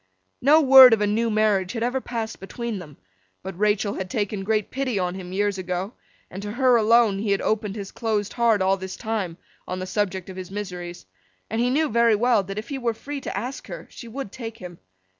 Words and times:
No 0.41 0.61
word 0.61 0.93
of 0.93 1.01
a 1.01 1.05
new 1.05 1.29
marriage 1.29 1.73
had 1.73 1.83
ever 1.83 2.01
passed 2.01 2.39
between 2.39 2.79
them; 2.79 2.97
but 3.43 3.55
Rachael 3.59 3.93
had 3.93 4.09
taken 4.09 4.43
great 4.43 4.71
pity 4.71 4.97
on 4.97 5.13
him 5.13 5.31
years 5.31 5.59
ago, 5.59 5.93
and 6.31 6.41
to 6.41 6.53
her 6.53 6.75
alone 6.75 7.19
he 7.19 7.29
had 7.29 7.41
opened 7.43 7.75
his 7.75 7.91
closed 7.91 8.33
heart 8.33 8.63
all 8.63 8.77
this 8.77 8.95
time, 8.95 9.37
on 9.67 9.77
the 9.77 9.85
subject 9.85 10.27
of 10.27 10.37
his 10.37 10.49
miseries; 10.49 11.05
and 11.51 11.61
he 11.61 11.69
knew 11.69 11.87
very 11.87 12.15
well 12.15 12.41
that 12.41 12.57
if 12.57 12.69
he 12.69 12.79
were 12.79 12.95
free 12.95 13.21
to 13.21 13.37
ask 13.37 13.67
her, 13.67 13.87
she 13.91 14.07
would 14.07 14.31
take 14.31 14.57
him. 14.57 14.79